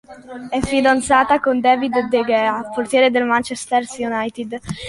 È 0.49 0.59
fidanzata 0.61 1.39
con 1.39 1.59
David 1.59 2.07
De 2.09 2.23
Gea, 2.25 2.63
portiere 2.73 3.11
del 3.11 3.23
Manchester 3.25 3.85
United. 3.99 4.57